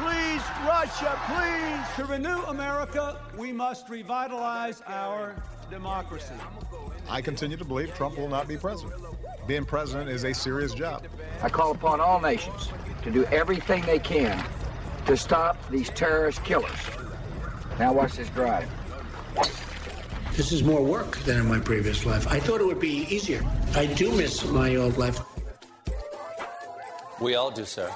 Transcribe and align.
Please, 0.00 0.42
Russia, 0.66 1.18
please. 1.26 1.96
To 1.96 2.10
renew 2.10 2.42
America, 2.44 3.20
we 3.36 3.52
must 3.52 3.90
revitalize 3.90 4.80
our 4.86 5.34
democracy. 5.68 6.32
I 7.06 7.20
continue 7.20 7.58
to 7.58 7.64
believe 7.66 7.94
Trump 7.94 8.16
will 8.16 8.28
not 8.28 8.48
be 8.48 8.56
president. 8.56 9.02
Being 9.46 9.66
president 9.66 10.08
is 10.08 10.24
a 10.24 10.32
serious 10.32 10.72
job. 10.72 11.06
I 11.42 11.50
call 11.50 11.72
upon 11.72 12.00
all 12.00 12.18
nations 12.18 12.70
to 13.02 13.10
do 13.10 13.26
everything 13.26 13.82
they 13.82 13.98
can 13.98 14.42
to 15.04 15.18
stop 15.18 15.58
these 15.68 15.90
terrorist 15.90 16.42
killers. 16.44 16.78
Now 17.78 17.92
watch 17.92 18.14
this 18.14 18.30
drive. 18.30 18.70
This 20.32 20.50
is 20.50 20.62
more 20.62 20.82
work 20.82 21.18
than 21.18 21.40
in 21.40 21.46
my 21.46 21.60
previous 21.60 22.06
life. 22.06 22.26
I 22.26 22.40
thought 22.40 22.62
it 22.62 22.66
would 22.66 22.80
be 22.80 23.06
easier. 23.14 23.44
I 23.74 23.84
do 23.84 24.12
miss 24.12 24.46
my 24.46 24.76
old 24.76 24.96
life. 24.96 25.20
We 27.20 27.34
all 27.34 27.50
do, 27.50 27.66
sir. 27.66 27.92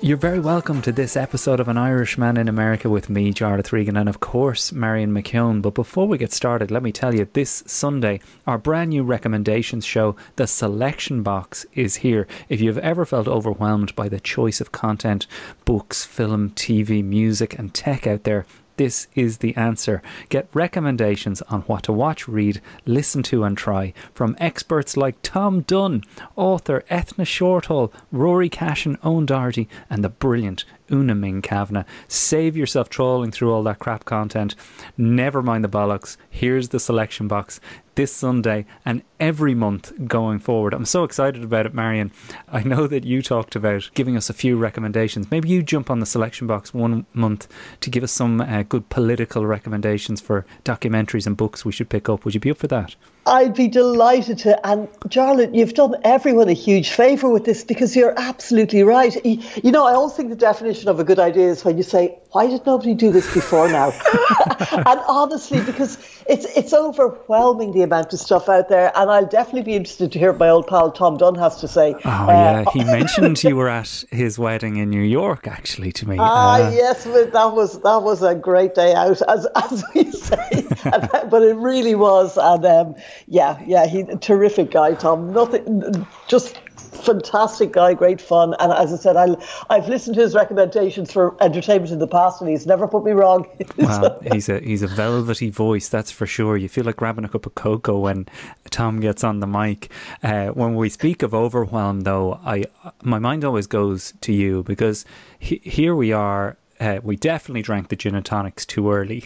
You're 0.00 0.16
very 0.16 0.38
welcome 0.38 0.80
to 0.82 0.92
this 0.92 1.16
episode 1.16 1.58
of 1.58 1.66
An 1.66 1.76
Irishman 1.76 2.36
in 2.36 2.46
America 2.46 2.88
with 2.88 3.10
me, 3.10 3.32
Jarlath 3.32 3.72
Regan, 3.72 3.96
and 3.96 4.08
of 4.08 4.20
course, 4.20 4.70
Marion 4.70 5.12
McKeone. 5.12 5.60
But 5.60 5.74
before 5.74 6.06
we 6.06 6.18
get 6.18 6.32
started, 6.32 6.70
let 6.70 6.84
me 6.84 6.92
tell 6.92 7.16
you 7.16 7.28
this 7.32 7.64
Sunday, 7.66 8.20
our 8.46 8.58
brand 8.58 8.90
new 8.90 9.02
recommendations 9.02 9.84
show, 9.84 10.14
The 10.36 10.46
Selection 10.46 11.24
Box, 11.24 11.66
is 11.74 11.96
here. 11.96 12.28
If 12.48 12.60
you've 12.60 12.78
ever 12.78 13.04
felt 13.04 13.26
overwhelmed 13.26 13.96
by 13.96 14.08
the 14.08 14.20
choice 14.20 14.60
of 14.60 14.70
content, 14.70 15.26
books, 15.64 16.04
film, 16.04 16.50
TV, 16.50 17.02
music, 17.02 17.58
and 17.58 17.74
tech 17.74 18.06
out 18.06 18.22
there, 18.22 18.46
this 18.78 19.08
is 19.14 19.38
the 19.38 19.54
answer. 19.56 20.00
Get 20.28 20.48
recommendations 20.54 21.42
on 21.42 21.60
what 21.62 21.82
to 21.84 21.92
watch, 21.92 22.26
read, 22.26 22.60
listen 22.86 23.22
to, 23.24 23.44
and 23.44 23.56
try 23.56 23.92
from 24.14 24.36
experts 24.38 24.96
like 24.96 25.20
Tom 25.22 25.60
Dunne, 25.60 26.02
author 26.36 26.82
Ethna 26.90 27.24
Shortall, 27.24 27.92
Rory 28.10 28.48
Cashin, 28.48 28.96
Owen 29.04 29.26
Doherty, 29.26 29.68
and 29.90 30.02
the 30.02 30.08
brilliant 30.08 30.64
Una 30.90 31.14
Minh 31.14 31.42
Kavanagh. 31.42 31.84
Save 32.08 32.56
yourself 32.56 32.88
trawling 32.88 33.30
through 33.30 33.52
all 33.52 33.62
that 33.64 33.78
crap 33.78 34.04
content. 34.04 34.54
Never 34.96 35.42
mind 35.42 35.64
the 35.64 35.68
bollocks. 35.68 36.16
Here's 36.30 36.68
the 36.70 36.80
selection 36.80 37.28
box 37.28 37.60
this 37.94 38.14
Sunday 38.14 38.64
and 38.84 39.02
every 39.18 39.54
month 39.54 39.92
going 40.06 40.38
forward. 40.38 40.72
I'm 40.72 40.84
so 40.84 41.02
excited 41.02 41.42
about 41.42 41.66
it, 41.66 41.74
Marion. 41.74 42.12
I 42.48 42.62
know 42.62 42.86
that 42.86 43.04
you 43.04 43.22
talked 43.22 43.56
about 43.56 43.90
giving 43.94 44.16
us 44.16 44.30
a 44.30 44.34
few 44.34 44.56
recommendations. 44.56 45.30
Maybe 45.30 45.48
you 45.48 45.64
jump 45.64 45.90
on 45.90 45.98
the 45.98 46.06
selection 46.06 46.46
box 46.46 46.72
one 46.72 47.06
month 47.12 47.48
to 47.80 47.90
give 47.90 48.04
us 48.04 48.12
some 48.12 48.40
uh, 48.40 48.62
good 48.62 48.88
political 48.88 49.46
recommendations 49.46 50.20
for 50.20 50.46
documentaries 50.64 51.26
and 51.26 51.36
books 51.36 51.64
we 51.64 51.72
should 51.72 51.88
pick 51.88 52.08
up. 52.08 52.24
Would 52.24 52.34
you 52.34 52.40
be 52.40 52.52
up 52.52 52.58
for 52.58 52.68
that? 52.68 52.94
I'd 53.28 53.54
be 53.54 53.68
delighted 53.68 54.38
to. 54.38 54.66
And 54.66 54.88
Jarlath, 55.02 55.54
you've 55.54 55.74
done 55.74 55.94
everyone 56.02 56.48
a 56.48 56.54
huge 56.54 56.90
favour 56.90 57.28
with 57.28 57.44
this 57.44 57.62
because 57.62 57.94
you're 57.94 58.14
absolutely 58.18 58.82
right. 58.82 59.14
You, 59.24 59.70
know, 59.70 59.86
I 59.86 59.92
always 59.92 60.14
think 60.14 60.30
the 60.30 60.36
definition 60.36 60.88
of 60.88 60.98
a 60.98 61.04
good 61.04 61.18
idea 61.18 61.48
is 61.48 61.64
when 61.64 61.76
you 61.76 61.82
say, 61.82 62.18
"Why 62.32 62.46
did 62.46 62.64
nobody 62.64 62.94
do 62.94 63.12
this 63.12 63.32
before 63.32 63.68
now?" 63.68 63.90
and 64.70 65.00
honestly, 65.06 65.60
because 65.60 65.98
it's 66.26 66.46
it's 66.56 66.72
overwhelming 66.72 67.72
the 67.72 67.82
amount 67.82 68.12
of 68.12 68.20
stuff 68.20 68.48
out 68.48 68.68
there, 68.68 68.90
and 68.94 69.10
I'll 69.10 69.26
definitely 69.26 69.62
be 69.62 69.74
interested 69.74 70.12
to 70.12 70.18
hear 70.18 70.32
what 70.32 70.40
my 70.40 70.48
old 70.48 70.66
pal 70.66 70.90
Tom 70.90 71.16
Dunne 71.16 71.34
has 71.36 71.60
to 71.60 71.68
say. 71.68 71.94
Oh 72.04 72.10
uh, 72.10 72.26
yeah, 72.28 72.64
he 72.72 72.84
mentioned 72.84 73.42
you 73.44 73.56
were 73.56 73.68
at 73.68 74.04
his 74.10 74.38
wedding 74.38 74.76
in 74.76 74.90
New 74.90 75.02
York, 75.02 75.46
actually, 75.46 75.92
to 75.92 76.08
me. 76.08 76.16
Ah, 76.18 76.54
uh, 76.54 76.70
yes, 76.70 77.06
but 77.06 77.32
that 77.32 77.52
was 77.52 77.80
that 77.82 78.02
was 78.02 78.22
a 78.22 78.34
great 78.34 78.74
day 78.74 78.94
out, 78.94 79.20
as 79.28 79.46
as 79.54 79.84
we 79.94 80.10
say. 80.12 80.66
but 81.30 81.42
it 81.42 81.56
really 81.56 81.94
was, 81.94 82.36
and. 82.36 82.64
Um, 82.64 82.94
yeah, 83.26 83.62
yeah, 83.66 83.86
he 83.86 84.00
a 84.00 84.16
terrific 84.16 84.70
guy, 84.70 84.94
Tom. 84.94 85.32
Nothing, 85.32 86.06
just 86.28 86.58
fantastic 86.78 87.72
guy, 87.72 87.94
great 87.94 88.20
fun. 88.20 88.54
And 88.58 88.72
as 88.72 88.92
I 88.92 88.96
said, 88.96 89.16
I, 89.16 89.36
I've 89.70 89.88
listened 89.88 90.16
to 90.16 90.22
his 90.22 90.34
recommendations 90.34 91.12
for 91.12 91.36
entertainment 91.42 91.92
in 91.92 91.98
the 91.98 92.08
past, 92.08 92.40
and 92.40 92.50
he's 92.50 92.66
never 92.66 92.88
put 92.88 93.04
me 93.04 93.12
wrong. 93.12 93.46
Well, 93.78 94.18
he's 94.32 94.48
a 94.48 94.60
he's 94.60 94.82
a 94.82 94.86
velvety 94.88 95.50
voice, 95.50 95.88
that's 95.88 96.10
for 96.10 96.26
sure. 96.26 96.56
You 96.56 96.68
feel 96.68 96.84
like 96.84 96.96
grabbing 96.96 97.24
a 97.24 97.28
cup 97.28 97.46
of 97.46 97.54
cocoa 97.54 97.98
when 97.98 98.26
Tom 98.70 99.00
gets 99.00 99.22
on 99.22 99.40
the 99.40 99.46
mic. 99.46 99.90
Uh, 100.22 100.48
when 100.48 100.74
we 100.74 100.88
speak 100.88 101.22
of 101.22 101.32
overwhelm, 101.32 102.00
though, 102.00 102.40
I 102.44 102.64
my 103.02 103.18
mind 103.18 103.44
always 103.44 103.66
goes 103.66 104.14
to 104.22 104.32
you 104.32 104.62
because 104.64 105.04
he, 105.38 105.60
here 105.62 105.94
we 105.94 106.12
are 106.12 106.56
uh, 106.80 107.00
we 107.02 107.16
definitely 107.16 107.62
drank 107.62 107.88
the 107.88 107.96
gin 107.96 108.14
and 108.14 108.24
tonics 108.24 108.64
too 108.64 108.92
early. 108.92 109.24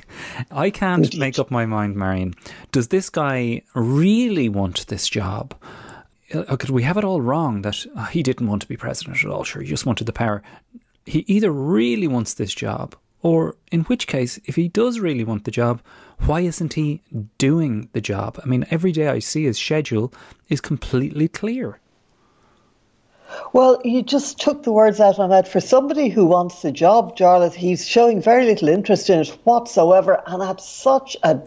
I 0.50 0.70
can't 0.70 1.04
Indeed. 1.04 1.20
make 1.20 1.38
up 1.38 1.50
my 1.50 1.66
mind, 1.66 1.96
Marion. 1.96 2.34
Does 2.70 2.88
this 2.88 3.10
guy 3.10 3.62
really 3.74 4.48
want 4.48 4.86
this 4.86 5.08
job? 5.08 5.54
Uh, 6.32 6.56
could 6.56 6.70
we 6.70 6.82
have 6.82 6.96
it 6.96 7.04
all 7.04 7.20
wrong 7.20 7.62
that 7.62 7.84
uh, 7.94 8.06
he 8.06 8.22
didn't 8.22 8.46
want 8.46 8.62
to 8.62 8.68
be 8.68 8.76
president 8.76 9.22
at 9.24 9.30
all? 9.30 9.44
Sure, 9.44 9.62
he 9.62 9.68
just 9.68 9.86
wanted 9.86 10.04
the 10.04 10.12
power. 10.12 10.42
He 11.04 11.20
either 11.28 11.50
really 11.50 12.06
wants 12.06 12.34
this 12.34 12.54
job, 12.54 12.94
or 13.22 13.56
in 13.70 13.82
which 13.82 14.06
case, 14.06 14.38
if 14.46 14.56
he 14.56 14.68
does 14.68 15.00
really 15.00 15.24
want 15.24 15.44
the 15.44 15.50
job, 15.50 15.82
why 16.20 16.40
isn't 16.40 16.74
he 16.74 17.02
doing 17.38 17.88
the 17.92 18.00
job? 18.00 18.40
I 18.42 18.46
mean, 18.46 18.64
every 18.70 18.92
day 18.92 19.08
I 19.08 19.18
see 19.18 19.44
his 19.44 19.58
schedule 19.58 20.12
is 20.48 20.60
completely 20.60 21.28
clear. 21.28 21.80
Well, 23.52 23.80
you 23.84 24.02
just 24.02 24.40
took 24.40 24.62
the 24.62 24.72
words 24.72 25.00
out 25.00 25.14
of 25.14 25.18
my 25.18 25.26
mouth. 25.26 25.48
For 25.48 25.60
somebody 25.60 26.08
who 26.08 26.26
wants 26.26 26.62
the 26.62 26.72
job, 26.72 27.16
Jarlath, 27.16 27.54
he's 27.54 27.86
showing 27.86 28.22
very 28.22 28.46
little 28.46 28.68
interest 28.68 29.10
in 29.10 29.20
it 29.20 29.28
whatsoever, 29.44 30.22
and 30.26 30.42
at 30.42 30.60
such 30.60 31.16
a, 31.22 31.40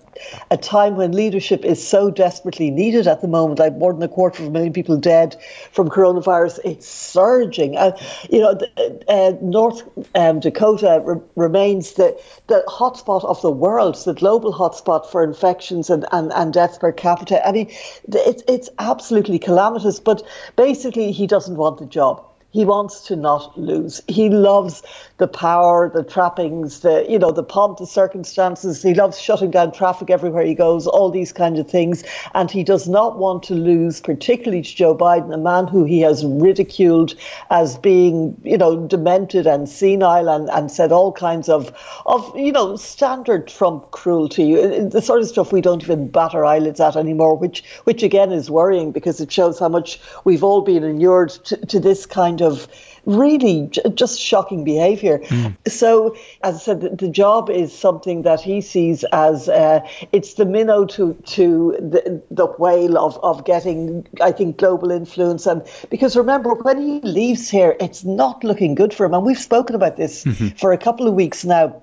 a 0.52 0.58
time 0.58 0.96
when 0.96 1.12
leadership 1.12 1.66
is 1.66 1.86
so 1.86 2.12
desperately 2.12 2.70
needed 2.70 3.08
at 3.08 3.22
the 3.22 3.28
moment, 3.28 3.60
like 3.60 3.76
more 3.76 3.94
than 3.94 4.04
a 4.04 4.08
quarter 4.08 4.44
of 4.44 4.50
a 4.50 4.52
million 4.52 4.74
people 4.74 4.98
dead 4.98 5.36
from 5.72 5.90
coronavirus, 5.90 6.60
it's 6.64 6.88
surging. 6.88 7.76
Uh, 7.76 7.98
you 8.30 8.40
know, 8.40 8.60
uh, 9.08 9.34
North 9.42 9.82
um, 10.14 10.40
Dakota 10.40 11.02
re- 11.04 11.22
remains 11.36 11.94
the, 11.94 12.20
the 12.48 12.64
hotspot 12.68 13.24
of 13.26 13.42
the 13.42 13.52
world, 13.52 13.96
the 14.06 14.14
global 14.14 14.54
hotspot 14.54 15.06
for 15.08 15.24
infections 15.24 15.90
and, 15.90 16.06
and, 16.12 16.32
and 16.34 16.54
deaths 16.54 16.78
per 16.78 16.92
capita. 16.92 17.46
I 17.48 17.52
mean, 17.52 17.72
it's, 18.08 18.44
it's 18.48 18.70
absolutely 18.80 19.40
calamitous, 19.40 20.00
but 20.00 20.24
basically, 20.56 21.12
he 21.12 21.28
doesn't 21.28 21.56
want 21.56 21.75
the 21.78 21.86
job. 21.86 22.35
He 22.56 22.64
wants 22.64 23.02
to 23.08 23.18
not 23.18 23.60
lose. 23.60 24.02
He 24.08 24.30
loves 24.30 24.82
the 25.18 25.28
power, 25.28 25.92
the 25.94 26.04
trappings, 26.04 26.80
the 26.80 27.06
you 27.10 27.20
know, 27.20 27.32
the 27.32 27.44
pomp, 27.44 27.80
the 27.80 27.86
circumstances. 27.86 28.82
He 28.82 28.94
loves 28.94 29.20
shutting 29.20 29.52
down 29.52 29.74
traffic 29.74 30.10
everywhere 30.10 30.46
he 30.46 30.56
goes, 30.56 30.88
all 30.88 31.12
these 31.12 31.34
kind 31.34 31.60
of 31.60 31.70
things. 31.70 32.06
And 32.34 32.50
he 32.50 32.64
does 32.64 32.88
not 32.88 33.18
want 33.18 33.44
to 33.44 33.56
lose, 33.56 34.00
particularly 34.00 34.62
to 34.62 34.74
Joe 34.74 34.96
Biden, 34.96 35.34
a 35.34 35.38
man 35.38 35.68
who 35.68 35.84
he 35.84 36.00
has 36.00 36.24
ridiculed 36.24 37.14
as 37.50 37.78
being, 37.78 38.40
you 38.42 38.58
know, 38.58 38.88
demented 38.88 39.48
and 39.48 39.68
senile 39.68 40.30
and, 40.30 40.50
and 40.50 40.72
said 40.72 40.94
all 40.94 41.12
kinds 41.12 41.50
of 41.50 41.74
of, 42.06 42.34
you 42.38 42.54
know, 42.54 42.78
standard 42.78 43.50
Trump 43.50 43.92
cruelty. 43.92 44.56
The 44.56 45.02
sort 45.02 45.20
of 45.20 45.28
stuff 45.28 45.52
we 45.52 45.60
don't 45.60 45.84
even 45.84 46.08
bat 46.08 46.34
our 46.34 46.46
eyelids 46.46 46.80
at 46.80 46.96
anymore, 46.96 47.36
which 47.36 47.66
which 47.84 48.02
again 48.02 48.32
is 48.32 48.50
worrying 48.50 48.94
because 48.94 49.20
it 49.20 49.30
shows 49.30 49.60
how 49.60 49.68
much 49.68 50.00
we've 50.24 50.44
all 50.44 50.62
been 50.62 50.86
inured 50.86 51.32
to, 51.48 51.58
to 51.66 51.82
this 51.82 52.06
kind 52.06 52.42
of 52.42 52.45
of 52.46 52.68
really 53.06 53.68
j- 53.68 53.82
just 53.94 54.20
shocking 54.20 54.64
behavior. 54.64 55.20
Mm. 55.20 55.56
So, 55.68 56.16
as 56.44 56.56
I 56.56 56.60
said, 56.60 56.82
the, 56.82 56.90
the, 56.90 57.10
job 57.10 57.50
is 57.50 57.72
something 57.78 58.24
that 58.24 58.42
he 58.42 58.62
sees 58.62 59.04
as 59.12 59.48
uh, 59.48 59.80
it's 60.12 60.34
the 60.36 60.46
minnow 60.46 60.86
to 60.86 61.14
to 61.14 61.72
the, 61.74 62.22
the 62.32 62.46
whale 62.46 62.98
of, 62.98 63.18
of 63.24 63.46
getting, 63.46 64.08
I 64.22 64.32
think, 64.32 64.58
global 64.58 64.92
influence. 64.92 65.46
And 65.46 65.62
because 65.90 66.18
remember, 66.18 66.54
when 66.56 66.82
he 66.82 67.00
leaves 67.02 67.50
here, 67.50 67.78
it's 67.80 68.04
not 68.04 68.44
looking 68.44 68.76
good 68.76 68.94
for 68.94 69.06
him. 69.06 69.14
And 69.14 69.26
we've 69.26 69.40
spoken 69.40 69.76
about 69.76 69.98
this 69.98 70.24
mm-hmm. 70.24 70.50
for 70.58 70.74
a 70.74 70.78
couple 70.78 71.08
of 71.08 71.14
weeks 71.14 71.46
now 71.46 71.82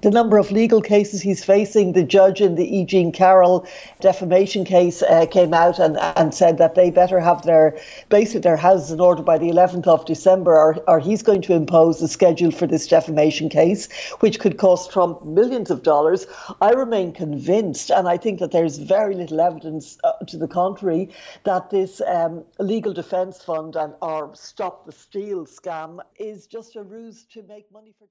the 0.00 0.10
number 0.10 0.38
of 0.38 0.50
legal 0.50 0.80
cases 0.80 1.20
he's 1.20 1.44
facing. 1.44 1.92
The 1.92 2.02
judge 2.02 2.40
in 2.40 2.54
the 2.54 2.78
E. 2.78 2.84
Jean 2.84 3.12
Carroll 3.12 3.66
defamation 4.00 4.64
case 4.64 5.02
uh, 5.02 5.26
came 5.26 5.52
out 5.52 5.78
and, 5.78 5.98
and 6.16 6.34
said 6.34 6.58
that 6.58 6.74
they 6.74 6.90
better 6.90 7.20
have 7.20 7.42
their 7.42 7.78
basically 8.08 8.40
their 8.40 8.56
houses 8.56 8.90
in 8.90 9.00
order 9.00 9.22
by 9.22 9.38
the 9.38 9.50
11th 9.50 9.86
of 9.86 10.06
December, 10.06 10.56
or, 10.56 10.82
or 10.88 10.98
he's 10.98 11.22
going 11.22 11.42
to 11.42 11.52
impose 11.52 12.00
the 12.00 12.08
schedule 12.08 12.50
for 12.50 12.66
this 12.66 12.88
defamation 12.88 13.48
case, 13.48 13.92
which 14.20 14.40
could 14.40 14.56
cost 14.56 14.90
Trump 14.90 15.24
millions 15.24 15.70
of 15.70 15.82
dollars. 15.82 16.26
I 16.60 16.70
remain 16.70 17.12
convinced, 17.12 17.90
and 17.90 18.08
I 18.08 18.16
think 18.16 18.40
that 18.40 18.50
there's 18.50 18.78
very 18.78 19.14
little 19.14 19.40
evidence 19.40 19.98
uh, 20.04 20.12
to 20.26 20.38
the 20.38 20.48
contrary, 20.48 21.10
that 21.44 21.70
this 21.70 22.00
um, 22.06 22.44
legal 22.58 22.94
defence 22.94 23.42
fund 23.42 23.76
and 23.76 23.92
or 24.00 24.30
stop 24.34 24.86
the 24.86 24.92
steal 24.92 25.46
scam 25.46 26.00
is 26.18 26.46
just 26.46 26.76
a 26.76 26.82
ruse 26.82 27.24
to 27.32 27.42
make 27.42 27.70
money 27.70 27.94
for. 27.98 28.06